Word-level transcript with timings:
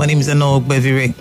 My 0.00 0.06
name 0.06 0.20
is 0.20 0.30
Enoch 0.30 0.62
Bevire. 0.62 1.12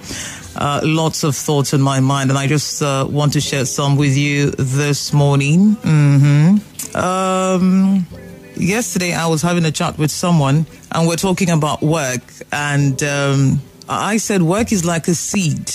Uh, 0.55 0.79
lots 0.85 1.25
of 1.25 1.35
thoughts 1.35 1.73
in 1.73 1.81
my 1.81 1.99
mind, 1.99 2.29
and 2.29 2.39
I 2.39 2.47
just 2.47 2.81
uh, 2.81 3.05
want 3.09 3.33
to 3.33 3.41
share 3.41 3.65
some 3.65 3.97
with 3.97 4.15
you 4.15 4.51
this 4.51 5.11
morning. 5.11 5.75
Mm-hmm. 5.75 6.95
Um, 6.95 8.07
yesterday, 8.55 9.13
I 9.13 9.27
was 9.27 9.41
having 9.41 9.65
a 9.65 9.71
chat 9.71 9.97
with 9.97 10.11
someone, 10.11 10.65
and 10.93 11.09
we're 11.09 11.17
talking 11.17 11.49
about 11.49 11.81
work, 11.81 12.21
and 12.53 13.03
um, 13.03 13.61
I 13.89 14.15
said 14.15 14.43
work 14.43 14.71
is 14.71 14.85
like 14.85 15.09
a 15.09 15.13
seed. 15.13 15.69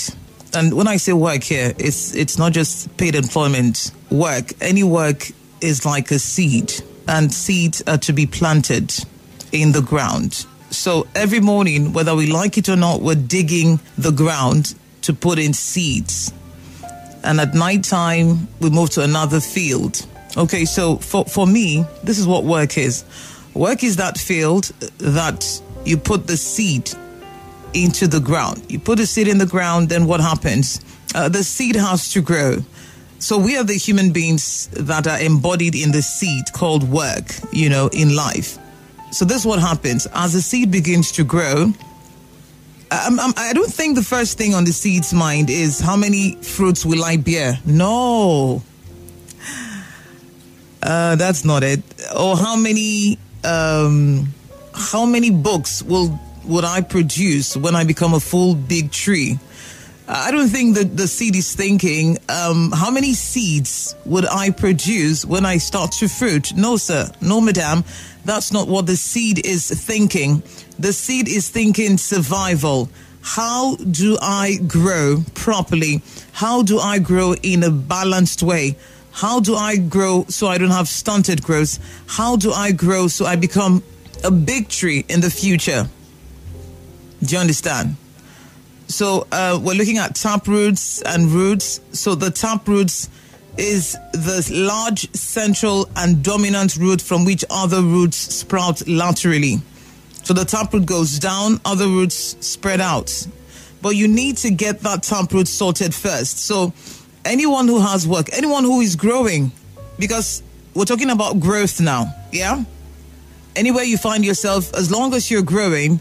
And 0.55 0.73
when 0.73 0.89
I 0.89 0.97
say 0.97 1.13
work 1.13 1.43
here, 1.43 1.75
it's 1.77 2.15
it's 2.15 2.39
not 2.39 2.53
just 2.53 2.97
paid 2.97 3.17
employment. 3.17 3.93
Work, 4.11 4.55
any 4.63 4.83
work 4.83 5.29
is 5.61 5.85
like 5.85 6.11
a 6.11 6.19
seed, 6.19 6.73
and 7.07 7.31
seeds 7.31 7.83
are 7.87 7.99
to 7.99 8.15
be 8.15 8.25
planted 8.25 8.95
in 9.53 9.73
the 9.73 9.83
ground. 9.83 10.47
So 10.77 11.07
every 11.15 11.41
morning, 11.41 11.93
whether 11.93 12.15
we 12.15 12.27
like 12.27 12.59
it 12.59 12.69
or 12.69 12.77
not, 12.77 13.01
we're 13.01 13.15
digging 13.15 13.81
the 13.97 14.11
ground 14.11 14.75
to 15.03 15.13
put 15.13 15.39
in 15.39 15.53
seeds. 15.53 16.33
And 17.23 17.41
at 17.41 17.55
night 17.55 17.85
time, 17.85 18.49
we 18.61 18.71
move 18.71 18.91
to 18.91 19.03
another 19.03 19.41
field. 19.41 20.07
Okay, 20.37 20.65
so 20.65 20.97
for, 20.97 21.25
for 21.25 21.47
me, 21.47 21.85
this 22.03 22.19
is 22.19 22.27
what 22.27 22.45
work 22.45 22.77
is. 22.77 23.05
Work 23.55 23.85
is 23.85 23.97
that 23.97 24.19
field 24.19 24.65
that 24.99 25.63
you 25.85 25.97
put 25.97 26.27
the 26.27 26.37
seed 26.37 26.91
into 27.73 28.07
the 28.07 28.21
ground. 28.21 28.65
You 28.69 28.79
put 28.79 29.01
a 29.01 29.07
seed 29.07 29.29
in 29.29 29.39
the 29.39 29.47
ground, 29.47 29.89
then 29.89 30.07
what 30.07 30.21
happens? 30.21 30.81
Uh, 31.15 31.29
the 31.29 31.45
seed 31.45 31.77
has 31.77 32.13
to 32.13 32.21
grow. 32.21 32.59
So 33.21 33.39
we 33.39 33.57
are 33.57 33.65
the 33.65 33.75
human 33.75 34.13
beings 34.13 34.69
that 34.73 35.07
are 35.07 35.21
embodied 35.21 35.75
in 35.75 35.93
the 35.93 36.03
seed 36.03 36.53
called 36.53 36.83
work, 36.83 37.33
you 37.53 37.69
know, 37.71 37.89
in 37.93 38.15
life. 38.15 38.59
So 39.15 39.25
this 39.25 39.43
is 39.43 39.47
what 39.47 39.61
happens 39.61 40.09
as 40.13 40.33
the 40.33 40.43
seed 40.43 40.73
begins 40.73 41.13
to 41.13 41.23
grow. 41.23 41.73
I'm, 42.91 43.21
I'm, 43.21 43.33
I 43.37 43.53
do 43.53 43.61
not 43.61 43.71
think 43.71 43.95
the 43.95 44.03
first 44.03 44.37
thing 44.37 44.55
on 44.55 44.65
the 44.65 44.73
seed's 44.73 45.15
mind 45.15 45.51
is 45.51 45.79
how 45.79 45.95
many 45.95 46.35
fruits 46.43 46.85
will 46.85 47.05
I 47.05 47.17
bear. 47.17 47.61
No, 47.65 48.61
uh, 50.83 51.15
that's 51.15 51.45
not 51.45 51.63
it. 51.63 51.81
Or 52.19 52.37
how 52.37 52.57
many 52.57 53.21
um, 53.45 54.35
how 54.75 55.07
many 55.07 55.31
books 55.31 55.81
will 55.81 56.19
would 56.47 56.65
I 56.65 56.81
produce 56.81 57.57
when 57.57 57.77
I 57.77 57.85
become 57.85 58.15
a 58.15 58.21
full 58.21 58.57
big 58.57 58.91
tree? 58.91 59.39
I 60.07 60.31
don't 60.31 60.49
think 60.49 60.77
that 60.77 60.99
the 60.99 61.09
seed 61.09 61.35
is 61.35 61.55
thinking, 61.55 62.19
um, 62.29 62.71
how 62.73 62.91
many 62.91 63.15
seeds 63.15 63.97
would 64.05 64.27
I 64.27 64.51
produce 64.51 65.25
when 65.25 65.47
I 65.47 65.57
start 65.57 65.93
to 65.93 66.09
fruit? 66.09 66.55
No, 66.55 66.77
sir. 66.77 67.11
No, 67.23 67.41
madam. 67.41 67.85
That's 68.27 68.53
not 68.53 68.69
what 68.69 68.87
the 68.87 68.97
seed 68.97 69.47
is 69.47 69.71
thinking. 69.71 70.43
The 70.79 70.93
seed 70.93 71.27
is 71.27 71.49
thinking 71.49 71.97
survival. 71.97 72.91
How 73.23 73.77
do 73.77 74.19
I 74.21 74.59
grow 74.67 75.25
properly? 75.33 76.03
How 76.33 76.63
do 76.63 76.79
I 76.79 76.99
grow 76.99 77.35
in 77.35 77.63
a 77.63 77.71
balanced 77.71 78.43
way? 78.43 78.77
How 79.11 79.41
do 79.41 79.55
I 79.55 79.77
grow 79.79 80.27
so 80.29 80.49
I 80.49 80.59
don't 80.59 80.71
have 80.71 80.89
stunted 80.89 81.43
growth? 81.43 81.79
How 82.07 82.37
do 82.37 82.53
I 82.53 82.73
grow 82.73 83.09
so 83.09 83.25
I 83.25 83.37
become 83.37 83.83
a 84.23 84.31
big 84.31 84.69
tree 84.69 85.07
in 85.09 85.23
the 85.23 85.31
future? 85.31 85.89
Do 87.23 87.35
you 87.35 87.41
understand? 87.41 87.97
So 88.87 89.27
uh, 89.33 89.59
we're 89.63 89.75
looking 89.75 89.99
at 89.99 90.15
tap 90.15 90.47
roots 90.47 91.03
and 91.03 91.31
roots. 91.31 91.81
So 91.93 92.15
the 92.15 92.31
tap 92.31 92.69
roots 92.69 93.09
is 93.57 93.97
the 94.13 94.49
large 94.53 95.13
central 95.15 95.89
and 95.97 96.23
dominant 96.23 96.77
root 96.77 97.01
from 97.01 97.25
which 97.25 97.45
other 97.51 97.83
roots 97.83 98.17
sprout 98.17 98.87
laterally. 98.89 99.59
So 100.25 100.33
the 100.33 100.45
taproot 100.45 100.87
goes 100.87 101.19
down, 101.19 101.61
other 101.65 101.87
roots 101.87 102.37
spread 102.41 102.81
out. 102.81 103.27
But 103.83 103.91
you 103.91 104.09
need 104.09 104.39
to 104.39 104.51
get 104.51 104.81
that 104.81 105.03
taproot 105.03 105.49
sorted 105.49 105.95
first. 105.95 106.39
So 106.39 106.73
anyone 107.25 107.69
who 107.69 107.81
has 107.81 108.09
work, 108.09 108.33
anyone 108.33 108.65
who 108.65 108.81
is 108.81 108.97
growing, 108.97 109.53
because 109.99 110.43
we're 110.73 110.87
talking 110.87 111.11
about 111.11 111.41
growth 111.41 111.81
now, 111.81 112.13
yeah? 112.33 112.65
Anywhere 113.55 113.85
you 113.85 113.99
find 113.99 114.25
yourself, 114.25 114.75
as 114.75 114.91
long 114.91 115.13
as 115.15 115.31
you're 115.31 115.43
growing, 115.43 116.01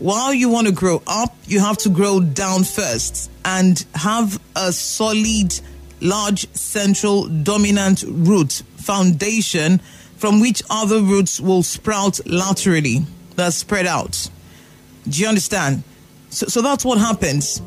while 0.00 0.32
you 0.32 0.48
want 0.48 0.66
to 0.66 0.72
grow 0.72 1.02
up, 1.06 1.36
you 1.44 1.60
have 1.60 1.76
to 1.78 1.90
grow 1.90 2.20
down 2.20 2.64
first 2.64 3.30
and 3.44 3.84
have 3.94 4.40
a 4.56 4.72
solid 4.72 5.60
large 6.00 6.50
central 6.54 7.28
dominant 7.28 8.02
root 8.06 8.62
foundation 8.76 9.78
from 10.16 10.40
which 10.40 10.62
other 10.70 11.00
roots 11.00 11.38
will 11.38 11.62
sprout 11.62 12.18
laterally 12.26 13.00
that 13.36 13.52
spread 13.52 13.86
out. 13.86 14.30
Do 15.06 15.20
you 15.20 15.28
understand? 15.28 15.82
So, 16.30 16.46
so 16.46 16.62
that's 16.62 16.84
what 16.84 16.98
happens. 16.98 17.60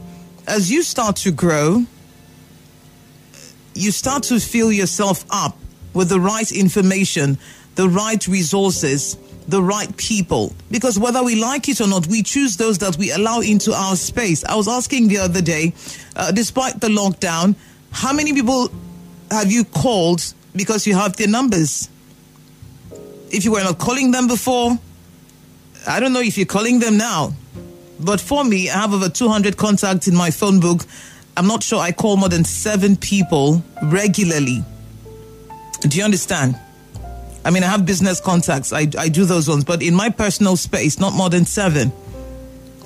As 0.47 0.71
you 0.71 0.81
start 0.81 1.17
to 1.17 1.31
grow, 1.31 1.85
you 3.75 3.91
start 3.91 4.23
to 4.23 4.39
fill 4.39 4.71
yourself 4.71 5.23
up 5.29 5.57
with 5.93 6.09
the 6.09 6.19
right 6.19 6.51
information, 6.51 7.37
the 7.75 7.87
right 7.89 8.25
resources, 8.27 9.17
the 9.47 9.61
right 9.61 9.95
people. 9.97 10.53
Because 10.71 10.99
whether 10.99 11.23
we 11.23 11.35
like 11.35 11.69
it 11.69 11.81
or 11.81 11.87
not, 11.87 12.07
we 12.07 12.23
choose 12.23 12.57
those 12.57 12.77
that 12.79 12.97
we 12.97 13.11
allow 13.11 13.41
into 13.41 13.73
our 13.73 13.95
space. 13.95 14.43
I 14.43 14.55
was 14.55 14.67
asking 14.67 15.07
the 15.07 15.17
other 15.17 15.41
day, 15.41 15.73
uh, 16.15 16.31
despite 16.31 16.79
the 16.79 16.87
lockdown, 16.87 17.55
how 17.91 18.13
many 18.13 18.33
people 18.33 18.69
have 19.31 19.51
you 19.51 19.63
called 19.63 20.33
because 20.55 20.87
you 20.87 20.95
have 20.95 21.15
their 21.17 21.27
numbers? 21.27 21.89
If 23.31 23.45
you 23.45 23.51
were 23.51 23.63
not 23.63 23.79
calling 23.79 24.11
them 24.11 24.27
before, 24.27 24.77
I 25.87 25.99
don't 25.99 26.13
know 26.13 26.21
if 26.21 26.37
you're 26.37 26.45
calling 26.45 26.79
them 26.79 26.97
now. 26.97 27.33
But 27.99 28.19
for 28.19 28.43
me, 28.43 28.69
I 28.69 28.79
have 28.79 28.93
over 28.93 29.09
200 29.09 29.57
contacts 29.57 30.07
in 30.07 30.15
my 30.15 30.31
phone 30.31 30.59
book. 30.59 30.85
I'm 31.35 31.47
not 31.47 31.63
sure 31.63 31.79
I 31.79 31.91
call 31.91 32.17
more 32.17 32.29
than 32.29 32.43
seven 32.43 32.95
people 32.95 33.63
regularly. 33.81 34.63
Do 35.81 35.97
you 35.97 36.03
understand? 36.03 36.59
I 37.45 37.51
mean, 37.51 37.63
I 37.63 37.67
have 37.67 37.85
business 37.85 38.21
contacts, 38.21 38.71
I, 38.71 38.87
I 38.97 39.09
do 39.09 39.25
those 39.25 39.49
ones, 39.49 39.63
but 39.63 39.81
in 39.81 39.93
my 39.93 40.09
personal 40.09 40.55
space, 40.55 40.99
not 40.99 41.13
more 41.13 41.29
than 41.29 41.45
seven. 41.45 41.91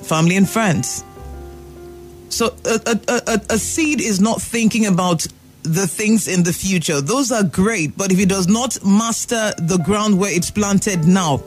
Family 0.02 0.36
and 0.36 0.48
friends. 0.48 1.04
So 2.28 2.54
a, 2.64 2.80
a, 2.86 3.22
a, 3.26 3.40
a 3.50 3.58
seed 3.58 4.00
is 4.00 4.20
not 4.20 4.42
thinking 4.42 4.86
about 4.86 5.26
the 5.62 5.86
things 5.86 6.28
in 6.28 6.42
the 6.42 6.52
future. 6.52 7.00
Those 7.00 7.30
are 7.30 7.42
great, 7.42 7.96
but 7.96 8.12
if 8.12 8.18
it 8.18 8.28
does 8.28 8.48
not 8.48 8.84
master 8.84 9.52
the 9.58 9.78
ground 9.78 10.18
where 10.18 10.32
it's 10.34 10.50
planted 10.50 11.06
now, 11.06 11.42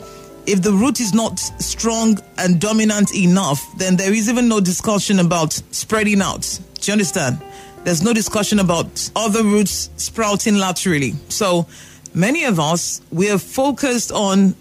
if 0.46 0.62
the 0.62 0.72
root 0.72 1.00
is 1.00 1.14
not 1.14 1.40
strong 1.40 2.18
and 2.38 2.60
dominant 2.60 3.14
enough, 3.16 3.66
then 3.78 3.96
there 3.96 4.14
is 4.14 4.30
even 4.30 4.48
no 4.48 4.60
discussion 4.60 5.20
about 5.20 5.54
spreading 5.72 6.22
out. 6.22 6.60
Do 6.80 6.88
you 6.88 6.94
understand? 6.94 7.42
There's 7.84 8.04
no 8.04 8.14
discussion 8.14 8.60
about 8.60 9.10
other 9.16 9.44
roots 9.44 9.90
sprouting 9.98 10.58
laterally. 10.58 11.14
So 11.30 11.68
many 12.14 12.46
of 12.46 12.60
us, 12.60 13.02
we 13.12 13.30
are 13.30 13.38
focused 13.38 14.12
on, 14.12 14.56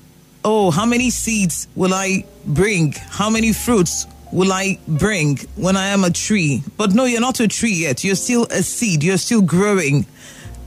oh, 0.44 0.70
how 0.70 0.86
many 0.86 1.10
seeds 1.10 1.68
will 1.74 1.94
I 1.94 2.24
bring? 2.46 2.92
How 2.92 3.30
many 3.30 3.52
fruits 3.52 4.06
will 4.32 4.52
I 4.52 4.78
bring 4.86 5.38
when 5.56 5.76
I 5.76 5.88
am 5.88 6.04
a 6.04 6.10
tree? 6.10 6.62
But 6.76 6.92
no, 6.92 7.04
you're 7.04 7.20
not 7.20 7.40
a 7.40 7.48
tree 7.48 7.74
yet. 7.74 8.04
You're 8.04 8.14
still 8.14 8.46
a 8.50 8.62
seed. 8.62 9.02
You're 9.02 9.18
still 9.18 9.42
growing. 9.42 10.06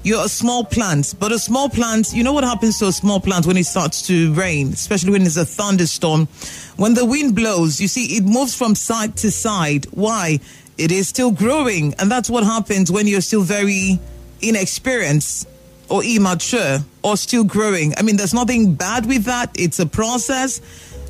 You're 0.03 0.25
a 0.25 0.29
small 0.29 0.65
plant. 0.65 1.15
But 1.19 1.31
a 1.31 1.39
small 1.39 1.69
plant, 1.69 2.13
you 2.13 2.23
know 2.23 2.33
what 2.33 2.43
happens 2.43 2.77
to 2.79 2.87
a 2.87 2.91
small 2.91 3.19
plant 3.19 3.45
when 3.45 3.55
it 3.55 3.65
starts 3.65 4.05
to 4.07 4.33
rain, 4.33 4.73
especially 4.73 5.11
when 5.11 5.21
it's 5.23 5.37
a 5.37 5.45
thunderstorm? 5.45 6.27
When 6.75 6.93
the 6.93 7.05
wind 7.05 7.35
blows, 7.35 7.79
you 7.79 7.87
see, 7.87 8.17
it 8.17 8.23
moves 8.23 8.53
from 8.53 8.75
side 8.75 9.15
to 9.17 9.31
side. 9.31 9.85
Why? 9.91 10.39
It 10.77 10.91
is 10.91 11.07
still 11.07 11.31
growing. 11.31 11.93
And 11.99 12.11
that's 12.11 12.29
what 12.29 12.43
happens 12.43 12.91
when 12.91 13.07
you're 13.07 13.21
still 13.21 13.43
very 13.43 13.99
inexperienced 14.41 15.47
or 15.93 16.03
immature 16.03 16.79
or 17.03 17.15
still 17.15 17.43
growing. 17.43 17.93
I 17.97 18.01
mean, 18.01 18.17
there's 18.17 18.33
nothing 18.33 18.73
bad 18.73 19.05
with 19.05 19.25
that. 19.25 19.51
It's 19.55 19.79
a 19.79 19.85
process 19.85 20.59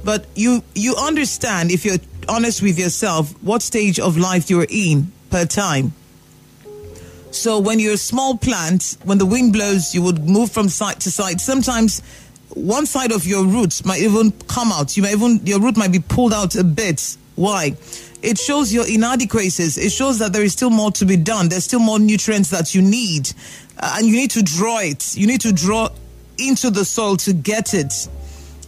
but 0.03 0.25
you 0.35 0.63
you 0.75 0.95
understand 0.95 1.71
if 1.71 1.85
you're 1.85 1.97
honest 2.27 2.61
with 2.61 2.77
yourself 2.77 3.31
what 3.41 3.61
stage 3.61 3.99
of 3.99 4.17
life 4.17 4.49
you're 4.49 4.67
in 4.69 5.11
per 5.29 5.45
time. 5.45 5.93
So 7.31 7.59
when 7.59 7.79
you're 7.79 7.93
a 7.93 7.97
small 7.97 8.37
plant, 8.37 8.97
when 9.03 9.17
the 9.17 9.25
wind 9.25 9.53
blows, 9.53 9.95
you 9.95 10.03
would 10.03 10.23
move 10.23 10.51
from 10.51 10.69
side 10.69 10.99
to 11.01 11.11
side. 11.11 11.41
Sometimes 11.41 12.01
one 12.49 12.85
side 12.85 13.11
of 13.11 13.25
your 13.25 13.43
roots 13.43 13.83
might 13.85 14.01
even 14.01 14.31
come 14.47 14.71
out. 14.71 14.95
You 14.95 15.03
might 15.03 15.13
even 15.13 15.41
your 15.45 15.59
root 15.59 15.77
might 15.77 15.91
be 15.91 15.99
pulled 15.99 16.33
out 16.33 16.55
a 16.55 16.63
bit. 16.63 17.17
Why? 17.35 17.75
It 18.23 18.37
shows 18.39 18.73
your 18.73 18.87
inadequacies. 18.87 19.77
It 19.77 19.91
shows 19.91 20.17
that 20.19 20.31
there 20.31 20.43
is 20.43 20.53
still 20.53 20.69
more 20.69 20.91
to 20.91 21.05
be 21.05 21.17
done. 21.17 21.49
There's 21.49 21.65
still 21.65 21.81
more 21.81 21.99
nutrients 21.99 22.49
that 22.51 22.73
you 22.73 22.81
need, 22.81 23.33
uh, 23.77 23.95
and 23.97 24.07
you 24.07 24.15
need 24.15 24.31
to 24.31 24.41
draw 24.41 24.79
it. 24.79 25.15
You 25.17 25.27
need 25.27 25.41
to 25.41 25.51
draw 25.51 25.89
into 26.37 26.69
the 26.69 26.85
soil 26.85 27.17
to 27.17 27.33
get 27.33 27.73
it. 27.73 28.07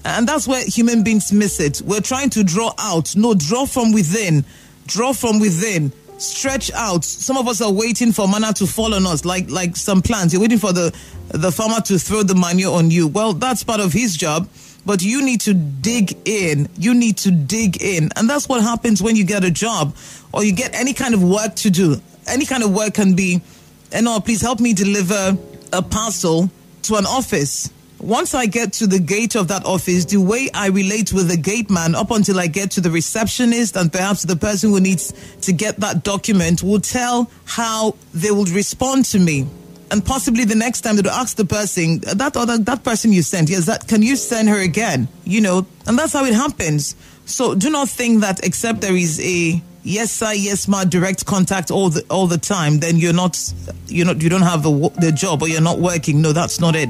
And 0.03 0.27
that's 0.27 0.45
where 0.45 0.63
human 0.63 1.03
beings 1.03 1.31
miss 1.31 1.61
it. 1.61 1.81
We're 1.85 2.01
trying 2.01 2.29
to 2.31 2.43
draw 2.43 2.73
out. 2.77 3.15
No, 3.15 3.33
draw 3.33 3.65
from 3.65 3.93
within. 3.93 4.43
Draw 4.87 5.13
from 5.13 5.39
within. 5.39 5.93
Stretch 6.17 6.71
out. 6.73 7.05
Some 7.05 7.37
of 7.37 7.47
us 7.47 7.61
are 7.61 7.71
waiting 7.71 8.11
for 8.11 8.27
manna 8.27 8.53
to 8.53 8.67
fall 8.67 8.93
on 8.93 9.07
us, 9.07 9.23
like 9.23 9.49
like 9.49 9.77
some 9.77 10.01
plants. 10.01 10.33
You're 10.33 10.41
waiting 10.41 10.59
for 10.59 10.73
the 10.73 10.93
the 11.29 11.51
farmer 11.51 11.79
to 11.81 11.97
throw 11.97 12.23
the 12.23 12.35
manure 12.35 12.73
on 12.73 12.91
you. 12.91 13.07
Well, 13.07 13.33
that's 13.33 13.63
part 13.63 13.79
of 13.79 13.93
his 13.93 14.15
job. 14.15 14.49
But 14.85 15.01
you 15.01 15.23
need 15.23 15.41
to 15.41 15.53
dig 15.53 16.15
in. 16.25 16.69
You 16.77 16.93
need 16.93 17.17
to 17.17 17.31
dig 17.31 17.81
in. 17.81 18.09
And 18.15 18.29
that's 18.29 18.47
what 18.47 18.61
happens 18.61 19.01
when 19.01 19.15
you 19.15 19.25
get 19.25 19.43
a 19.43 19.51
job 19.51 19.95
or 20.31 20.43
you 20.43 20.53
get 20.53 20.75
any 20.75 20.93
kind 20.93 21.13
of 21.13 21.23
work 21.23 21.55
to 21.55 21.69
do. 21.69 21.99
Any 22.27 22.45
kind 22.45 22.63
of 22.63 22.73
work 22.73 22.93
can 22.93 23.15
be, 23.15 23.35
eh, 23.35 23.39
and 23.97 24.07
oh, 24.07 24.19
please 24.19 24.41
help 24.41 24.59
me 24.59 24.73
deliver 24.73 25.37
a 25.73 25.81
parcel 25.81 26.49
to 26.83 26.95
an 26.95 27.05
office. 27.05 27.71
Once 27.99 28.33
I 28.33 28.45
get 28.45 28.73
to 28.73 28.87
the 28.87 28.99
gate 28.99 29.35
of 29.35 29.47
that 29.47 29.65
office, 29.65 30.05
the 30.05 30.17
way 30.17 30.49
I 30.53 30.67
relate 30.67 31.13
with 31.13 31.29
the 31.29 31.37
gate 31.37 31.69
man 31.69 31.95
up 31.95 32.11
until 32.11 32.39
I 32.39 32.47
get 32.47 32.71
to 32.71 32.81
the 32.81 32.91
receptionist 32.91 33.75
and 33.77 33.91
perhaps 33.91 34.23
the 34.23 34.35
person 34.35 34.69
who 34.69 34.79
needs 34.79 35.13
to 35.41 35.53
get 35.53 35.79
that 35.79 36.03
document 36.03 36.61
will 36.61 36.81
tell 36.81 37.31
how 37.45 37.95
they 38.13 38.31
will 38.31 38.45
respond 38.45 39.05
to 39.05 39.19
me 39.19 39.47
and 39.91 40.05
possibly 40.05 40.45
the 40.45 40.55
next 40.55 40.81
time 40.81 40.95
they'll 40.95 41.11
ask 41.11 41.37
the 41.37 41.45
person 41.45 41.99
that 41.99 42.35
other 42.35 42.57
that 42.57 42.83
person 42.83 43.13
you 43.13 43.21
sent 43.21 43.49
yes 43.49 43.65
that 43.65 43.87
can 43.87 44.01
you 44.01 44.15
send 44.15 44.49
her 44.49 44.59
again? 44.59 45.07
You 45.23 45.41
know 45.41 45.65
and 45.87 45.97
that's 45.97 46.13
how 46.13 46.25
it 46.25 46.33
happens. 46.33 46.95
So 47.25 47.55
do 47.55 47.69
not 47.69 47.89
think 47.89 48.21
that 48.21 48.45
except 48.45 48.81
there 48.81 48.95
is 48.95 49.19
a 49.19 49.61
yes 49.83 50.11
sir 50.11 50.33
yes 50.33 50.67
ma 50.67 50.83
direct 50.83 51.25
contact 51.25 51.71
all 51.71 51.89
the 51.89 52.03
all 52.09 52.27
the 52.27 52.37
time 52.37 52.79
then 52.79 52.97
you're 52.97 53.13
not 53.13 53.37
you're 53.87 54.05
not 54.05 54.21
you 54.21 54.29
don't 54.29 54.41
have 54.41 54.63
the 54.63 54.91
the 54.99 55.11
job 55.11 55.41
or 55.41 55.47
you're 55.47 55.61
not 55.61 55.79
working. 55.79 56.21
No 56.21 56.33
that's 56.33 56.59
not 56.59 56.75
it 56.75 56.89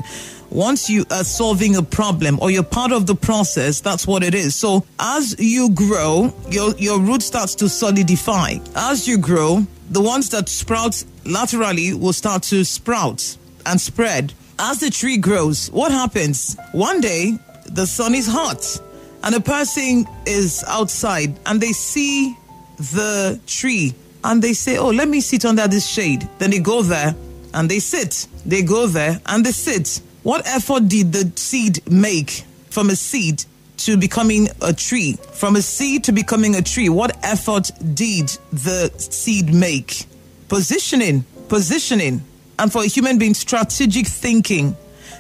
once 0.56 0.90
you 0.90 1.06
are 1.12 1.26
solving 1.26 1.76
a 1.76 1.82
problem 1.82 2.40
or 2.42 2.50
you're 2.50 2.64
part 2.64 2.94
of 2.94 3.06
the 3.06 3.14
process, 3.14 3.82
that's 3.82 4.08
what 4.08 4.24
it 4.24 4.34
is. 4.34 4.56
So 4.56 4.86
as 4.98 5.36
you 5.38 5.70
grow, 5.72 6.34
your, 6.50 6.74
your 6.78 7.00
root 7.00 7.22
starts 7.22 7.56
to 7.56 7.68
solidify. 7.68 8.56
As 8.74 9.06
you 9.06 9.18
grow, 9.18 9.68
the 9.90 10.02
ones 10.02 10.30
that 10.30 10.48
sprout 10.48 11.04
laterally 11.26 11.94
will 11.94 12.14
start 12.14 12.44
to 12.44 12.64
sprout 12.64 13.38
and 13.66 13.80
spread. 13.82 14.34
As 14.58 14.80
the 14.80 14.90
tree 14.90 15.18
grows, 15.18 15.70
what 15.72 15.92
happens? 15.92 16.56
One 16.72 17.02
day, 17.02 17.38
the 17.66 17.86
sun 17.86 18.16
is 18.16 18.26
hot 18.26 18.80
and 19.24 19.36
a 19.36 19.42
person 19.42 20.06
is 20.26 20.64
outside 20.70 21.38
and 21.46 21.60
they 21.60 21.74
see 21.74 22.38
the 22.78 23.42
tree 23.46 23.94
and 24.24 24.42
they 24.42 24.54
say, 24.54 24.78
Oh, 24.78 24.90
let 24.90 25.10
me 25.10 25.20
sit 25.20 25.44
under 25.44 25.68
this 25.68 25.86
shade. 25.86 26.30
Then 26.38 26.52
they 26.52 26.60
go 26.60 26.82
there 26.82 27.14
and 27.54 27.70
they 27.70 27.80
sit. 27.80 28.28
They 28.46 28.62
go 28.62 28.88
there 28.88 29.20
and 29.26 29.46
they 29.46 29.52
sit. 29.52 30.02
What 30.26 30.48
effort 30.48 30.88
did 30.88 31.14
the 31.14 31.32
seed 31.36 31.88
make 31.88 32.46
from 32.72 32.90
a 32.90 32.96
seed 32.96 33.46
to 33.78 33.96
becoming 33.96 34.50
a 34.60 34.74
tree? 34.74 35.20
From 35.34 35.56
a 35.56 35.62
seed 35.62 36.04
to 36.06 36.12
becoming 36.12 36.56
a 36.56 36.64
tree, 36.64 36.90
what 36.90 37.16
effort 37.24 37.70
did 37.94 38.36
the 38.52 38.92
seed 38.98 39.54
make? 39.54 40.08
Positioning, 40.48 41.26
positioning. 41.48 42.24
And 42.58 42.72
for 42.72 42.82
a 42.82 42.88
human 42.88 43.20
being, 43.20 43.36
strategic 43.36 44.08
thinking. 44.08 44.76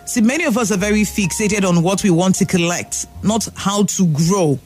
See, 0.07 0.21
many 0.21 0.45
of 0.45 0.57
us 0.57 0.71
are 0.71 0.77
very 0.77 1.03
fixated 1.03 1.69
on 1.69 1.83
what 1.83 2.03
we 2.03 2.09
want 2.09 2.33
to 2.37 2.45
collect, 2.45 3.05
not 3.21 3.47
how 3.55 3.83
to 3.83 4.07
grow 4.07 4.57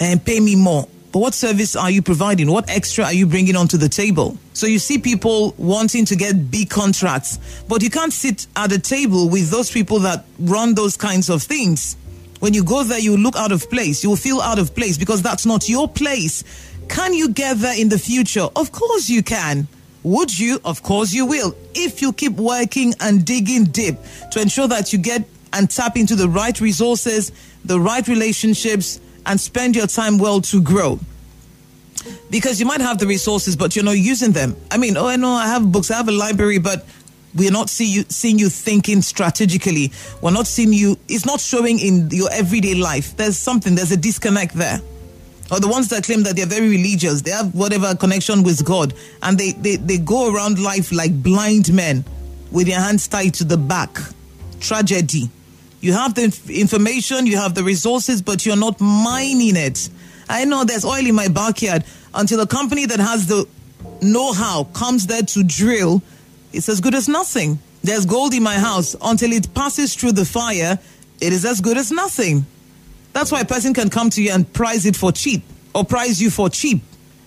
and 0.00 0.24
pay 0.24 0.40
me 0.40 0.56
more. 0.56 0.88
But 1.14 1.20
what 1.20 1.34
service 1.34 1.76
are 1.76 1.92
you 1.92 2.02
providing? 2.02 2.50
What 2.50 2.68
extra 2.68 3.04
are 3.04 3.12
you 3.12 3.24
bringing 3.24 3.54
onto 3.54 3.76
the 3.76 3.88
table? 3.88 4.36
So 4.52 4.66
you 4.66 4.80
see 4.80 4.98
people 4.98 5.54
wanting 5.56 6.06
to 6.06 6.16
get 6.16 6.50
big 6.50 6.70
contracts, 6.70 7.38
but 7.68 7.84
you 7.84 7.88
can't 7.88 8.12
sit 8.12 8.48
at 8.56 8.72
a 8.72 8.80
table 8.80 9.28
with 9.28 9.48
those 9.48 9.70
people 9.70 10.00
that 10.00 10.24
run 10.40 10.74
those 10.74 10.96
kinds 10.96 11.30
of 11.30 11.40
things. 11.40 11.96
When 12.40 12.52
you 12.52 12.64
go 12.64 12.82
there, 12.82 12.98
you 12.98 13.16
look 13.16 13.36
out 13.36 13.52
of 13.52 13.70
place. 13.70 14.02
You 14.02 14.10
will 14.10 14.16
feel 14.16 14.40
out 14.40 14.58
of 14.58 14.74
place 14.74 14.98
because 14.98 15.22
that's 15.22 15.46
not 15.46 15.68
your 15.68 15.86
place. 15.86 16.42
Can 16.88 17.14
you 17.14 17.28
get 17.28 17.58
there 17.58 17.80
in 17.80 17.90
the 17.90 17.98
future? 17.98 18.48
Of 18.56 18.72
course 18.72 19.08
you 19.08 19.22
can. 19.22 19.68
Would 20.02 20.36
you? 20.36 20.60
Of 20.64 20.82
course 20.82 21.12
you 21.12 21.26
will. 21.26 21.54
If 21.76 22.02
you 22.02 22.12
keep 22.12 22.32
working 22.32 22.92
and 22.98 23.24
digging 23.24 23.66
deep 23.66 23.98
to 24.32 24.42
ensure 24.42 24.66
that 24.66 24.92
you 24.92 24.98
get 24.98 25.22
and 25.52 25.70
tap 25.70 25.96
into 25.96 26.16
the 26.16 26.28
right 26.28 26.60
resources, 26.60 27.30
the 27.64 27.78
right 27.78 28.08
relationships, 28.08 28.98
and 29.26 29.40
spend 29.40 29.76
your 29.76 29.86
time 29.86 30.18
well 30.18 30.40
to 30.42 30.62
grow. 30.62 30.98
Because 32.30 32.60
you 32.60 32.66
might 32.66 32.80
have 32.80 32.98
the 32.98 33.06
resources, 33.06 33.56
but 33.56 33.74
you're 33.74 33.84
not 33.84 33.98
using 33.98 34.32
them. 34.32 34.56
I 34.70 34.76
mean, 34.76 34.96
oh, 34.96 35.06
I 35.06 35.16
know 35.16 35.30
I 35.30 35.46
have 35.46 35.70
books, 35.70 35.90
I 35.90 35.96
have 35.96 36.08
a 36.08 36.12
library, 36.12 36.58
but 36.58 36.86
we're 37.34 37.50
not 37.50 37.68
see 37.70 37.86
you, 37.86 38.04
seeing 38.08 38.38
you 38.38 38.48
thinking 38.48 39.02
strategically. 39.02 39.90
We're 40.20 40.30
not 40.30 40.46
seeing 40.46 40.72
you, 40.72 40.98
it's 41.08 41.26
not 41.26 41.40
showing 41.40 41.78
in 41.78 42.10
your 42.10 42.30
everyday 42.32 42.74
life. 42.74 43.16
There's 43.16 43.38
something, 43.38 43.74
there's 43.74 43.92
a 43.92 43.96
disconnect 43.96 44.54
there. 44.54 44.80
Or 45.50 45.60
the 45.60 45.68
ones 45.68 45.88
that 45.88 46.04
claim 46.04 46.22
that 46.22 46.36
they're 46.36 46.46
very 46.46 46.68
religious, 46.68 47.22
they 47.22 47.30
have 47.30 47.54
whatever 47.54 47.94
connection 47.94 48.42
with 48.42 48.64
God, 48.64 48.94
and 49.22 49.36
they, 49.36 49.52
they, 49.52 49.76
they 49.76 49.98
go 49.98 50.34
around 50.34 50.58
life 50.58 50.92
like 50.92 51.22
blind 51.22 51.72
men 51.72 52.04
with 52.50 52.66
their 52.66 52.80
hands 52.80 53.08
tied 53.08 53.34
to 53.34 53.44
the 53.44 53.56
back. 53.56 53.90
Tragedy. 54.60 55.28
You 55.84 55.92
have 55.92 56.14
the 56.14 56.22
information, 56.48 57.26
you 57.26 57.36
have 57.36 57.54
the 57.54 57.62
resources, 57.62 58.22
but 58.22 58.46
you're 58.46 58.56
not 58.56 58.80
mining 58.80 59.54
it. 59.54 59.90
I 60.30 60.46
know 60.46 60.64
there's 60.64 60.86
oil 60.86 61.06
in 61.06 61.14
my 61.14 61.28
backyard 61.28 61.84
until 62.14 62.40
a 62.40 62.46
company 62.46 62.86
that 62.86 62.98
has 63.00 63.26
the 63.26 63.46
know 64.00 64.32
how 64.32 64.64
comes 64.64 65.06
there 65.06 65.20
to 65.20 65.44
drill, 65.44 66.02
it's 66.54 66.70
as 66.70 66.80
good 66.80 66.94
as 66.94 67.06
nothing. 67.06 67.58
There's 67.82 68.06
gold 68.06 68.32
in 68.32 68.42
my 68.42 68.54
house 68.54 68.96
until 69.02 69.30
it 69.32 69.52
passes 69.52 69.94
through 69.94 70.12
the 70.12 70.24
fire, 70.24 70.78
it 71.20 71.34
is 71.34 71.44
as 71.44 71.60
good 71.60 71.76
as 71.76 71.92
nothing. 71.92 72.46
That's 73.12 73.30
why 73.30 73.40
a 73.40 73.44
person 73.44 73.74
can 73.74 73.90
come 73.90 74.08
to 74.08 74.22
you 74.22 74.32
and 74.32 74.50
price 74.54 74.86
it 74.86 74.96
for 74.96 75.12
cheap 75.12 75.42
or 75.74 75.84
price 75.84 76.18
you 76.18 76.30
for 76.30 76.48
cheap 76.48 76.80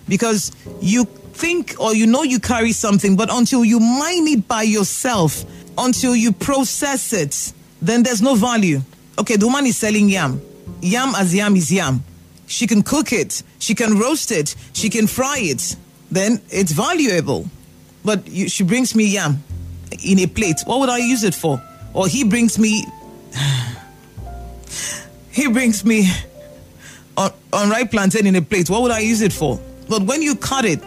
because 0.08 0.50
you 0.80 1.04
think 1.04 1.76
or 1.78 1.94
you 1.94 2.08
know 2.08 2.24
you 2.24 2.40
carry 2.40 2.72
something, 2.72 3.14
but 3.14 3.32
until 3.32 3.64
you 3.64 3.78
mine 3.78 4.26
it 4.26 4.48
by 4.48 4.62
yourself, 4.62 5.44
until 5.78 6.16
you 6.16 6.32
process 6.32 7.12
it, 7.12 7.52
then 7.80 8.02
there's 8.02 8.22
no 8.22 8.34
value. 8.34 8.80
Okay, 9.18 9.36
the 9.36 9.46
woman 9.46 9.66
is 9.66 9.76
selling 9.76 10.08
yam. 10.08 10.40
Yam 10.80 11.14
as 11.14 11.34
yam 11.34 11.56
is 11.56 11.72
yam. 11.72 12.02
She 12.46 12.66
can 12.66 12.82
cook 12.82 13.12
it, 13.12 13.42
she 13.58 13.74
can 13.74 13.98
roast 13.98 14.30
it, 14.32 14.54
she 14.72 14.88
can 14.88 15.06
fry 15.06 15.38
it. 15.38 15.76
Then 16.10 16.40
it's 16.50 16.72
valuable. 16.72 17.48
But 18.04 18.26
you, 18.26 18.48
she 18.48 18.64
brings 18.64 18.94
me 18.94 19.04
yam 19.04 19.42
in 20.02 20.18
a 20.20 20.26
plate. 20.26 20.60
What 20.64 20.80
would 20.80 20.88
I 20.88 20.98
use 20.98 21.24
it 21.24 21.34
for? 21.34 21.62
Or 21.92 22.06
he 22.06 22.24
brings 22.24 22.58
me. 22.58 22.84
he 25.30 25.48
brings 25.48 25.84
me 25.84 26.10
on, 27.16 27.32
unripe 27.52 27.90
plantain 27.90 28.26
in 28.26 28.36
a 28.36 28.42
plate. 28.42 28.70
What 28.70 28.82
would 28.82 28.92
I 28.92 29.00
use 29.00 29.20
it 29.20 29.32
for? 29.32 29.60
But 29.88 30.02
when 30.02 30.22
you 30.22 30.36
cut 30.36 30.64
it, 30.64 30.80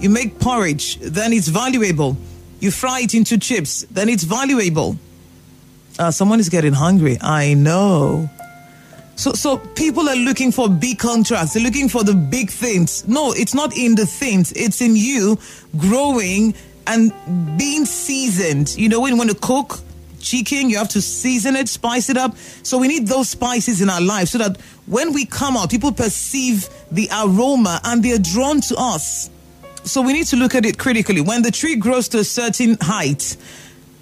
you 0.00 0.10
make 0.10 0.38
porridge, 0.38 0.96
then 0.96 1.32
it's 1.32 1.48
valuable. 1.48 2.16
You 2.58 2.70
fry 2.70 3.00
it 3.00 3.14
into 3.14 3.38
chips, 3.38 3.86
then 3.90 4.08
it's 4.08 4.24
valuable. 4.24 4.96
Uh, 6.00 6.10
someone 6.10 6.40
is 6.40 6.48
getting 6.48 6.72
hungry. 6.72 7.18
I 7.20 7.52
know. 7.52 8.30
So, 9.16 9.34
so 9.34 9.58
people 9.58 10.08
are 10.08 10.16
looking 10.16 10.50
for 10.50 10.66
big 10.66 10.98
contracts. 10.98 11.52
They're 11.52 11.62
looking 11.62 11.90
for 11.90 12.02
the 12.02 12.14
big 12.14 12.48
things. 12.48 13.06
No, 13.06 13.32
it's 13.32 13.54
not 13.54 13.76
in 13.76 13.96
the 13.96 14.06
things. 14.06 14.50
It's 14.52 14.80
in 14.80 14.96
you 14.96 15.38
growing 15.76 16.54
and 16.86 17.12
being 17.58 17.84
seasoned. 17.84 18.74
You 18.78 18.88
know, 18.88 18.98
when 19.02 19.12
you 19.12 19.18
want 19.18 19.28
to 19.28 19.36
cook 19.36 19.80
chicken, 20.20 20.70
you 20.70 20.78
have 20.78 20.88
to 20.88 21.02
season 21.02 21.54
it, 21.54 21.68
spice 21.68 22.08
it 22.08 22.16
up. 22.16 22.34
So 22.62 22.78
we 22.78 22.88
need 22.88 23.06
those 23.06 23.28
spices 23.28 23.82
in 23.82 23.90
our 23.90 24.00
life 24.00 24.28
so 24.28 24.38
that 24.38 24.58
when 24.86 25.12
we 25.12 25.26
come 25.26 25.54
out, 25.54 25.70
people 25.70 25.92
perceive 25.92 26.66
the 26.90 27.10
aroma 27.12 27.78
and 27.84 28.02
they're 28.02 28.18
drawn 28.18 28.62
to 28.62 28.76
us. 28.78 29.28
So 29.84 30.00
we 30.00 30.14
need 30.14 30.28
to 30.28 30.36
look 30.36 30.54
at 30.54 30.64
it 30.64 30.78
critically. 30.78 31.20
When 31.20 31.42
the 31.42 31.50
tree 31.50 31.76
grows 31.76 32.08
to 32.08 32.20
a 32.20 32.24
certain 32.24 32.78
height, 32.80 33.36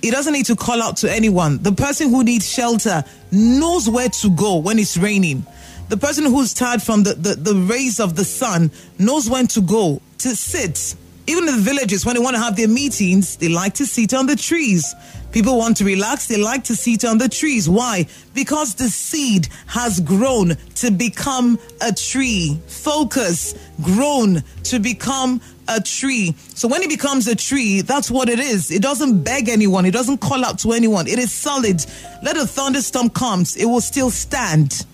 it 0.02 0.11
doesn't 0.12 0.33
need 0.33 0.47
to 0.47 0.57
call 0.57 0.83
out 0.83 0.97
to 0.99 1.12
anyone. 1.12 1.59
The 1.62 1.73
person 1.73 2.11
who 2.11 2.23
needs 2.23 2.49
shelter 2.49 3.05
knows 3.33 3.88
where 3.88 4.09
to 4.09 4.31
go 4.31 4.59
when 4.59 4.78
it's 4.78 4.97
raining. 4.97 5.45
The 5.88 5.97
person 5.97 6.25
who's 6.25 6.52
tired 6.52 6.83
from 6.83 7.02
the, 7.02 7.14
the, 7.14 7.35
the 7.35 7.55
rays 7.55 7.99
of 7.99 8.14
the 8.14 8.25
sun 8.25 8.71
knows 8.99 9.28
when 9.28 9.47
to 9.49 9.61
go 9.61 10.00
to 10.19 10.37
sit. 10.37 10.95
Even 11.26 11.49
in 11.49 11.57
the 11.57 11.61
villages, 11.61 12.07
when 12.07 12.14
they 12.14 12.23
want 12.23 12.37
to 12.37 12.43
have 12.43 12.57
their 12.57 12.69
meetings, 12.69 13.37
they 13.37 13.49
like 13.49 13.75
to 13.75 13.87
sit 13.87 14.14
on 14.14 14.26
the 14.26 14.37
trees. 14.37 14.95
People 15.31 15.59
want 15.59 15.76
to 15.76 15.85
relax, 15.85 16.26
they 16.26 16.38
like 16.38 16.64
to 16.64 16.75
sit 16.75 17.05
on 17.05 17.19
the 17.19 17.28
trees. 17.28 17.69
Why? 17.69 18.07
Because 18.35 18.75
the 18.75 18.88
seed 18.88 19.49
has 19.67 20.00
grown 20.00 20.57
to 20.76 20.90
become 20.90 21.59
a 21.83 21.93
tree. 21.93 22.59
Focus, 22.67 23.55
grown 23.83 24.43
to 24.64 24.78
become 24.78 25.40
a 25.69 25.81
tree. 25.81 26.35
So 26.55 26.67
when 26.69 26.83
it 26.83 26.89
becomes 26.89 27.27
a 27.29 27.37
tree, 27.37 27.83
that's 27.83 28.11
what 28.11 28.29
it 28.29 28.41
is. 28.41 28.71
It 28.71 28.83
doesn't 28.83 29.23
beg 29.23 29.49
anyone, 29.49 29.85
it 29.85 29.93
doesn't 29.93 30.19
call 30.19 30.45
out 30.45 30.59
to 30.61 30.73
anyone. 30.73 31.07
It 31.07 31.19
is 31.19 31.33
solid. 31.33 31.85
Let 32.23 32.37
a 32.37 32.47
thunderstorm 32.47 33.11
comes, 33.11 33.57
it 33.57 33.67
will 33.67 33.81
still 33.81 34.11
stand. 34.11 34.87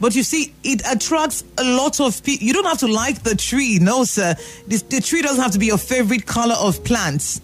But 0.00 0.14
you 0.14 0.22
see, 0.22 0.54
it 0.62 0.82
attracts 0.90 1.42
a 1.56 1.64
lot 1.64 2.00
of 2.00 2.22
people. 2.22 2.46
You 2.46 2.52
don't 2.52 2.66
have 2.66 2.78
to 2.78 2.88
like 2.88 3.22
the 3.22 3.34
tree, 3.34 3.78
no, 3.80 4.04
sir. 4.04 4.34
This, 4.66 4.82
the 4.82 5.00
tree 5.00 5.22
doesn't 5.22 5.42
have 5.42 5.52
to 5.52 5.58
be 5.58 5.66
your 5.66 5.78
favorite 5.78 6.24
color 6.24 6.54
of 6.54 6.84
plants. 6.84 7.40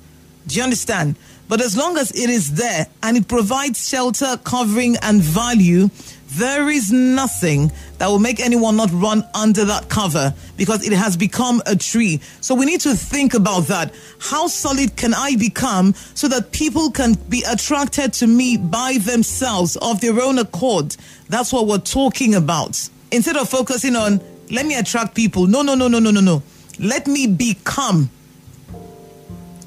Do 0.46 0.56
you 0.56 0.62
understand? 0.62 1.16
But 1.48 1.60
as 1.60 1.76
long 1.76 1.98
as 1.98 2.10
it 2.12 2.30
is 2.30 2.54
there 2.54 2.86
and 3.02 3.16
it 3.16 3.28
provides 3.28 3.88
shelter, 3.88 4.38
covering, 4.44 4.96
and 5.02 5.20
value, 5.20 5.90
There 6.36 6.68
is 6.68 6.90
nothing 6.90 7.70
that 7.98 8.08
will 8.08 8.18
make 8.18 8.40
anyone 8.40 8.76
not 8.76 8.90
run 8.92 9.24
under 9.34 9.64
that 9.66 9.88
cover 9.88 10.34
because 10.56 10.84
it 10.86 10.92
has 10.92 11.16
become 11.16 11.62
a 11.66 11.76
tree. 11.76 12.20
So 12.40 12.54
we 12.54 12.66
need 12.66 12.80
to 12.80 12.94
think 12.94 13.34
about 13.34 13.68
that. 13.68 13.94
How 14.18 14.48
solid 14.48 14.96
can 14.96 15.14
I 15.14 15.36
become 15.36 15.94
so 16.14 16.26
that 16.28 16.50
people 16.50 16.90
can 16.90 17.14
be 17.28 17.44
attracted 17.48 18.12
to 18.14 18.26
me 18.26 18.56
by 18.56 18.98
themselves 19.00 19.76
of 19.76 20.00
their 20.00 20.20
own 20.20 20.38
accord? 20.38 20.96
That's 21.28 21.52
what 21.52 21.66
we're 21.68 21.78
talking 21.78 22.34
about. 22.34 22.88
Instead 23.12 23.36
of 23.36 23.48
focusing 23.48 23.94
on, 23.94 24.20
let 24.50 24.66
me 24.66 24.76
attract 24.76 25.14
people. 25.14 25.46
No, 25.46 25.62
no, 25.62 25.74
no, 25.74 25.86
no, 25.86 26.00
no, 26.00 26.10
no, 26.10 26.20
no. 26.20 26.42
Let 26.80 27.06
me 27.06 27.28
become 27.28 28.10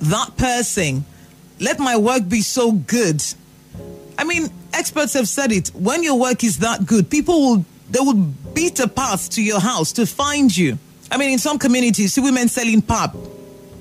that 0.02 0.36
person. 0.36 1.06
Let 1.60 1.80
my 1.80 1.96
work 1.96 2.28
be 2.28 2.42
so 2.42 2.74
good. 2.74 3.24
I 4.18 4.24
mean, 4.24 4.50
experts 4.74 5.14
have 5.14 5.28
said 5.28 5.52
it. 5.52 5.70
When 5.70 6.04
your 6.04 6.20
work 6.20 6.44
is 6.44 6.60
that 6.60 6.86
good, 6.86 7.10
people 7.10 7.40
will 7.40 7.66
they 7.90 8.00
will 8.00 8.16
beat 8.54 8.80
a 8.80 8.88
path 8.88 9.30
to 9.32 9.42
your 9.42 9.60
house 9.60 9.94
to 9.94 10.06
find 10.06 10.56
you. 10.56 10.78
I 11.10 11.18
mean, 11.18 11.32
in 11.32 11.40
some 11.40 11.58
communities, 11.58 12.14
see 12.14 12.22
women 12.22 12.50
selling 12.50 12.82
pap. 12.82 13.16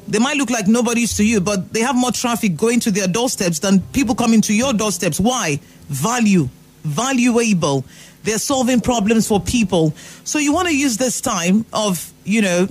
They 0.06 0.20
might 0.20 0.36
look 0.36 0.50
like 0.50 0.68
nobody's 0.68 1.16
to 1.16 1.24
you, 1.24 1.40
but 1.40 1.72
they 1.72 1.80
have 1.80 1.96
more 1.96 2.12
traffic 2.12 2.56
going 2.56 2.78
to 2.80 2.92
their 2.92 3.08
doorsteps 3.08 3.58
than 3.58 3.80
people 3.92 4.14
coming 4.14 4.40
to 4.42 4.54
your 4.54 4.72
doorsteps. 4.72 5.18
Why? 5.18 5.58
Value, 5.88 6.48
valuable. 6.84 7.84
They're 8.22 8.38
solving 8.38 8.80
problems 8.80 9.26
for 9.26 9.40
people. 9.40 9.90
So 10.22 10.38
you 10.38 10.52
want 10.52 10.68
to 10.68 10.76
use 10.76 10.96
this 10.96 11.20
time 11.20 11.66
of, 11.72 12.12
you 12.24 12.42
know, 12.42 12.68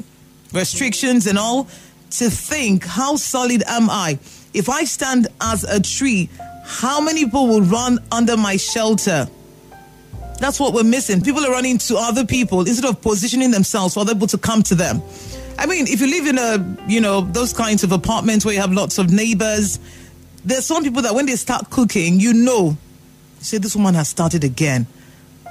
restrictions 0.54 1.28
and 1.28 1.38
all 1.38 1.68
to 2.12 2.30
think, 2.30 2.86
how 2.86 3.18
solid 3.18 3.64
am 3.68 3.90
I? 3.90 4.20
If 4.54 4.70
I 4.70 4.86
stand 4.86 5.28
as 5.42 5.66
a 5.66 5.82
tree, 5.82 6.30
how 6.66 7.00
many 7.00 7.26
people 7.26 7.48
will 7.48 7.62
run 7.62 8.00
under 8.12 8.36
my 8.36 8.58
shelter? 8.58 9.28
That's 10.40 10.60
what 10.60 10.74
we're 10.74 10.84
missing. 10.84 11.22
People 11.22 11.46
are 11.46 11.52
running 11.52 11.78
to 11.78 11.96
other 11.98 12.26
people 12.26 12.62
instead 12.62 12.86
of 12.86 13.02
positioning 13.02 13.52
themselves 13.52 13.94
for 13.94 14.02
other 14.02 14.14
people 14.14 14.28
to 14.28 14.38
come 14.38 14.64
to 14.64 14.76
them. 14.76 15.02
I 15.58 15.68
mean, 15.68 15.88
if 15.88 16.02
you 16.02 16.08
live 16.08 16.28
in 16.28 16.38
a, 16.38 16.92
you 16.92 17.00
know, 17.00 17.22
those 17.22 17.54
kinds 17.54 17.84
of 17.84 17.92
apartments 17.92 18.44
where 18.44 18.54
you 18.54 18.60
have 18.60 18.74
lots 18.74 18.98
of 18.98 19.12
neighbors, 19.12 19.80
there's 20.44 20.66
some 20.66 20.84
people 20.84 21.04
that 21.04 21.14
when 21.14 21.28
they 21.28 21.36
start 21.36 21.70
cooking, 21.70 22.20
you 22.20 22.34
know, 22.34 22.76
say, 23.40 23.58
this 23.58 23.76
woman 23.76 23.94
has 23.94 24.10
started 24.10 24.44
again. 24.44 24.88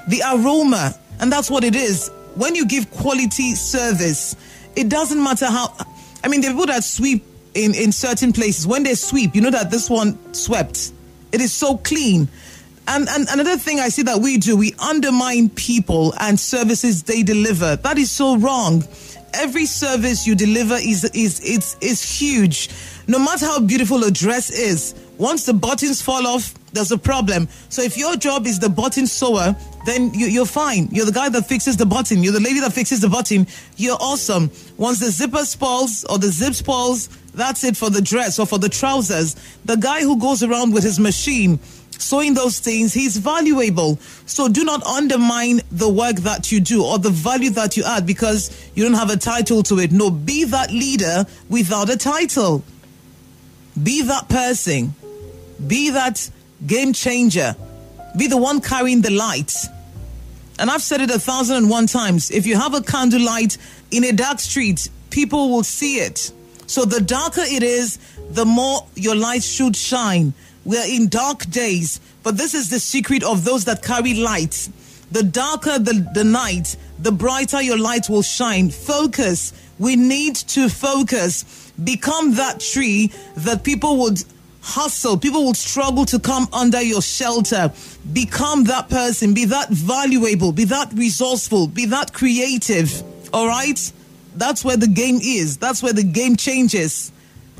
The 0.08 0.22
aroma, 0.34 0.94
and 1.20 1.32
that's 1.32 1.50
what 1.50 1.64
it 1.64 1.74
is. 1.74 2.10
When 2.34 2.54
you 2.54 2.66
give 2.66 2.90
quality 2.90 3.54
service, 3.54 4.36
it 4.76 4.88
doesn't 4.88 5.22
matter 5.22 5.46
how, 5.46 5.74
I 6.22 6.28
mean, 6.28 6.40
the 6.42 6.48
people 6.48 6.66
that 6.66 6.84
sweep 6.84 7.24
in, 7.54 7.74
in 7.74 7.92
certain 7.92 8.32
places, 8.32 8.66
when 8.66 8.82
they 8.82 8.94
sweep, 8.94 9.34
you 9.34 9.40
know 9.40 9.50
that 9.50 9.70
this 9.70 9.88
one 9.88 10.34
swept. 10.34 10.92
It 11.34 11.40
is 11.40 11.52
so 11.52 11.76
clean. 11.78 12.28
And, 12.86 13.08
and 13.08 13.26
another 13.28 13.56
thing 13.56 13.80
I 13.80 13.88
see 13.88 14.02
that 14.02 14.18
we 14.18 14.38
do, 14.38 14.56
we 14.56 14.72
undermine 14.78 15.48
people 15.50 16.14
and 16.20 16.38
services 16.38 17.02
they 17.02 17.24
deliver. 17.24 17.74
That 17.74 17.98
is 17.98 18.08
so 18.08 18.36
wrong. 18.36 18.84
Every 19.32 19.66
service 19.66 20.28
you 20.28 20.36
deliver 20.36 20.74
is 20.74 21.02
is 21.12 21.40
is 21.40 21.76
is 21.80 22.00
huge. 22.04 22.70
No 23.08 23.18
matter 23.18 23.46
how 23.46 23.58
beautiful 23.58 24.04
a 24.04 24.12
dress 24.12 24.48
is, 24.50 24.94
once 25.18 25.44
the 25.44 25.54
buttons 25.54 26.00
fall 26.00 26.24
off, 26.24 26.54
there's 26.72 26.92
a 26.92 26.98
problem. 26.98 27.48
So 27.68 27.82
if 27.82 27.96
your 27.96 28.14
job 28.14 28.46
is 28.46 28.60
the 28.60 28.68
button 28.68 29.08
sewer, 29.08 29.56
then 29.86 30.12
you, 30.14 30.42
are 30.42 30.46
fine. 30.46 30.88
You're 30.90 31.06
the 31.06 31.12
guy 31.12 31.28
that 31.28 31.46
fixes 31.46 31.76
the 31.76 31.86
button. 31.86 32.22
You're 32.22 32.32
the 32.32 32.40
lady 32.40 32.60
that 32.60 32.72
fixes 32.72 33.00
the 33.00 33.08
button. 33.08 33.46
You're 33.76 33.98
awesome. 34.00 34.50
Once 34.76 35.00
the 35.00 35.10
zipper 35.10 35.44
spoils 35.44 36.04
or 36.04 36.18
the 36.18 36.28
zip 36.28 36.54
spoils, 36.54 37.08
that's 37.34 37.64
it 37.64 37.76
for 37.76 37.90
the 37.90 38.00
dress 38.00 38.38
or 38.38 38.46
for 38.46 38.58
the 38.58 38.68
trousers. 38.68 39.34
The 39.64 39.76
guy 39.76 40.00
who 40.00 40.18
goes 40.18 40.42
around 40.42 40.72
with 40.72 40.84
his 40.84 40.98
machine 40.98 41.58
sewing 41.98 42.34
those 42.34 42.58
things, 42.58 42.92
he's 42.92 43.16
valuable. 43.16 43.96
So 44.26 44.48
do 44.48 44.64
not 44.64 44.82
undermine 44.84 45.60
the 45.70 45.88
work 45.88 46.16
that 46.16 46.52
you 46.52 46.60
do 46.60 46.84
or 46.84 46.98
the 46.98 47.10
value 47.10 47.50
that 47.50 47.76
you 47.76 47.84
add 47.84 48.06
because 48.06 48.70
you 48.74 48.84
don't 48.84 48.94
have 48.94 49.10
a 49.10 49.16
title 49.16 49.62
to 49.64 49.78
it. 49.78 49.92
No, 49.92 50.10
be 50.10 50.44
that 50.44 50.70
leader 50.70 51.24
without 51.48 51.90
a 51.90 51.96
title. 51.96 52.62
Be 53.80 54.02
that 54.02 54.28
person. 54.28 54.94
Be 55.66 55.90
that 55.90 56.30
game 56.66 56.92
changer. 56.92 57.56
Be 58.16 58.28
the 58.28 58.36
one 58.36 58.60
carrying 58.60 59.00
the 59.00 59.10
light. 59.10 59.52
And 60.58 60.70
I've 60.70 60.82
said 60.82 61.00
it 61.00 61.10
a 61.10 61.18
thousand 61.18 61.56
and 61.56 61.70
one 61.70 61.86
times. 61.86 62.30
If 62.30 62.46
you 62.46 62.56
have 62.56 62.74
a 62.74 62.80
candlelight 62.80 63.58
in 63.90 64.04
a 64.04 64.12
dark 64.12 64.40
street, 64.40 64.88
people 65.10 65.50
will 65.50 65.64
see 65.64 65.96
it. 65.96 66.32
So 66.66 66.84
the 66.84 67.00
darker 67.00 67.42
it 67.44 67.62
is, 67.62 67.98
the 68.30 68.44
more 68.44 68.86
your 68.94 69.16
light 69.16 69.42
should 69.42 69.76
shine. 69.76 70.32
We're 70.64 70.86
in 70.86 71.08
dark 71.08 71.48
days, 71.50 72.00
but 72.22 72.38
this 72.38 72.54
is 72.54 72.70
the 72.70 72.80
secret 72.80 73.22
of 73.22 73.44
those 73.44 73.66
that 73.66 73.82
carry 73.82 74.14
light. 74.14 74.68
The 75.12 75.22
darker 75.22 75.78
the, 75.78 76.08
the 76.14 76.24
night, 76.24 76.76
the 76.98 77.12
brighter 77.12 77.60
your 77.60 77.78
light 77.78 78.08
will 78.08 78.22
shine. 78.22 78.70
Focus. 78.70 79.52
We 79.78 79.96
need 79.96 80.36
to 80.36 80.68
focus. 80.68 81.72
Become 81.82 82.36
that 82.36 82.60
tree 82.60 83.12
that 83.36 83.62
people 83.64 83.98
would 83.98 84.24
hustle. 84.64 85.18
People 85.18 85.44
will 85.44 85.54
struggle 85.54 86.06
to 86.06 86.18
come 86.18 86.48
under 86.52 86.80
your 86.80 87.02
shelter. 87.02 87.70
Become 88.12 88.64
that 88.64 88.88
person. 88.88 89.34
Be 89.34 89.44
that 89.44 89.68
valuable. 89.68 90.52
Be 90.52 90.64
that 90.64 90.92
resourceful. 90.94 91.68
Be 91.68 91.84
that 91.86 92.14
creative. 92.14 93.02
All 93.32 93.46
right? 93.46 93.92
That's 94.36 94.64
where 94.64 94.78
the 94.78 94.88
game 94.88 95.18
is. 95.22 95.58
That's 95.58 95.82
where 95.82 95.92
the 95.92 96.02
game 96.02 96.36
changes. 96.36 97.12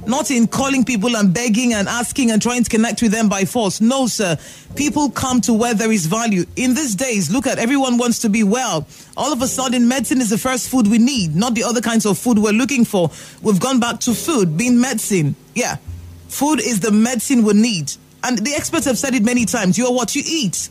Not 0.06 0.30
in 0.30 0.46
calling 0.46 0.84
people 0.84 1.16
and 1.16 1.32
begging 1.32 1.72
and 1.74 1.88
asking 1.88 2.30
and 2.30 2.40
trying 2.40 2.64
to 2.64 2.70
connect 2.70 3.00
with 3.00 3.12
them 3.12 3.28
by 3.28 3.44
force. 3.44 3.80
No, 3.80 4.06
sir. 4.06 4.36
People 4.74 5.10
come 5.10 5.40
to 5.42 5.54
where 5.54 5.74
there 5.74 5.92
is 5.92 6.06
value. 6.06 6.44
In 6.56 6.74
these 6.74 6.94
days, 6.94 7.30
look 7.30 7.46
at 7.46 7.58
everyone 7.58 7.96
wants 7.96 8.20
to 8.20 8.28
be 8.28 8.42
well. 8.42 8.86
All 9.16 9.32
of 9.32 9.40
a 9.40 9.46
sudden, 9.46 9.88
medicine 9.88 10.20
is 10.20 10.30
the 10.30 10.38
first 10.38 10.68
food 10.68 10.88
we 10.88 10.98
need, 10.98 11.36
not 11.36 11.54
the 11.54 11.64
other 11.64 11.80
kinds 11.80 12.06
of 12.06 12.18
food 12.18 12.38
we're 12.38 12.52
looking 12.52 12.84
for. 12.84 13.10
We've 13.40 13.60
gone 13.60 13.78
back 13.78 14.00
to 14.00 14.14
food 14.14 14.56
being 14.56 14.80
medicine. 14.80 15.36
Yeah. 15.54 15.76
Food 16.34 16.58
is 16.58 16.80
the 16.80 16.90
medicine 16.90 17.44
we 17.44 17.52
need. 17.52 17.92
And 18.24 18.38
the 18.38 18.54
experts 18.54 18.86
have 18.86 18.98
said 18.98 19.14
it 19.14 19.22
many 19.22 19.44
times. 19.44 19.78
You 19.78 19.86
are 19.86 19.92
what 19.92 20.16
you 20.16 20.22
eat. 20.26 20.68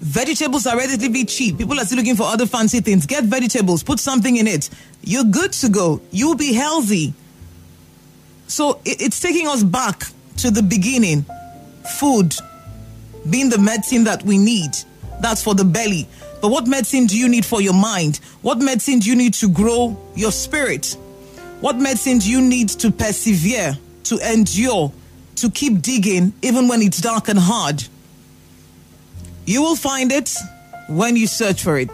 Vegetables 0.00 0.66
are 0.66 0.78
relatively 0.78 1.26
cheap. 1.26 1.58
People 1.58 1.78
are 1.78 1.84
still 1.84 1.98
looking 1.98 2.16
for 2.16 2.22
other 2.22 2.46
fancy 2.46 2.80
things. 2.80 3.04
Get 3.04 3.24
vegetables, 3.24 3.82
put 3.82 4.00
something 4.00 4.38
in 4.38 4.46
it. 4.46 4.70
You're 5.02 5.24
good 5.24 5.52
to 5.52 5.68
go. 5.68 6.00
You'll 6.10 6.36
be 6.36 6.54
healthy. 6.54 7.12
So 8.46 8.80
it's 8.86 9.20
taking 9.20 9.46
us 9.46 9.62
back 9.62 10.04
to 10.38 10.50
the 10.50 10.62
beginning. 10.62 11.26
Food 11.98 12.34
being 13.28 13.50
the 13.50 13.58
medicine 13.58 14.04
that 14.04 14.22
we 14.22 14.38
need. 14.38 14.70
That's 15.20 15.42
for 15.42 15.54
the 15.54 15.66
belly. 15.66 16.08
But 16.40 16.48
what 16.48 16.66
medicine 16.66 17.04
do 17.04 17.18
you 17.18 17.28
need 17.28 17.44
for 17.44 17.60
your 17.60 17.74
mind? 17.74 18.20
What 18.40 18.56
medicine 18.56 19.00
do 19.00 19.10
you 19.10 19.16
need 19.16 19.34
to 19.34 19.50
grow 19.50 20.00
your 20.14 20.32
spirit? 20.32 20.96
What 21.66 21.78
medicine 21.78 22.18
do 22.18 22.30
you 22.30 22.40
need 22.40 22.68
to 22.78 22.92
persevere, 22.92 23.76
to 24.04 24.18
endure, 24.18 24.92
to 25.34 25.50
keep 25.50 25.82
digging 25.82 26.32
even 26.40 26.68
when 26.68 26.80
it's 26.80 27.00
dark 27.00 27.28
and 27.28 27.36
hard? 27.36 27.82
You 29.46 29.62
will 29.62 29.74
find 29.74 30.12
it 30.12 30.32
when 30.88 31.16
you 31.16 31.26
search 31.26 31.64
for 31.64 31.76
it. 31.76 31.90